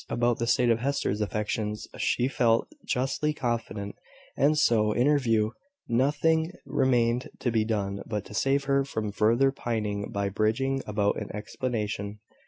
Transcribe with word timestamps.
About 0.09 0.39
the 0.39 0.47
state 0.47 0.71
of 0.71 0.79
Hester's 0.79 1.21
affections 1.21 1.87
she 1.95 2.27
felt 2.27 2.67
justly 2.83 3.33
confident; 3.33 3.97
and 4.35 4.57
so, 4.57 4.91
in 4.93 5.05
her 5.05 5.19
view, 5.19 5.53
nothing 5.87 6.53
remained 6.65 7.29
to 7.37 7.51
be 7.51 7.63
done 7.63 8.01
but 8.07 8.25
to 8.25 8.33
save 8.33 8.63
her 8.63 8.83
from 8.83 9.11
further 9.11 9.51
pining 9.51 10.09
by 10.11 10.29
bringing 10.29 10.81
about 10.87 11.21
an 11.21 11.29
explanation. 11.35 12.17